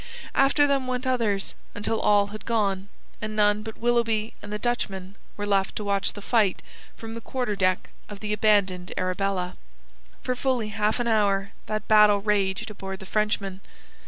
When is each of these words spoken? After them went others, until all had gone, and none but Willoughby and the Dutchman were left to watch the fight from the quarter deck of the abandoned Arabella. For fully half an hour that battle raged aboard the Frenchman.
After 0.33 0.65
them 0.65 0.87
went 0.87 1.05
others, 1.05 1.53
until 1.75 1.99
all 2.01 2.29
had 2.33 2.47
gone, 2.47 2.89
and 3.21 3.35
none 3.35 3.61
but 3.61 3.77
Willoughby 3.77 4.33
and 4.41 4.51
the 4.51 4.57
Dutchman 4.57 5.15
were 5.37 5.45
left 5.45 5.75
to 5.75 5.83
watch 5.83 6.13
the 6.13 6.23
fight 6.23 6.63
from 6.97 7.13
the 7.13 7.21
quarter 7.21 7.55
deck 7.55 7.91
of 8.09 8.19
the 8.19 8.33
abandoned 8.33 8.95
Arabella. 8.97 9.57
For 10.23 10.35
fully 10.35 10.69
half 10.69 10.99
an 10.99 11.07
hour 11.07 11.51
that 11.67 11.87
battle 11.87 12.19
raged 12.19 12.71
aboard 12.71 12.97
the 12.97 13.05
Frenchman. 13.05 13.61